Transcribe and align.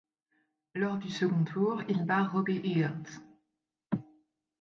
Lors 0.73 0.97
du 0.97 1.11
second 1.11 1.43
tour, 1.43 1.83
il 1.87 2.05
bat 2.07 2.23
Robbie 2.23 2.57
Eagles. 2.63 3.07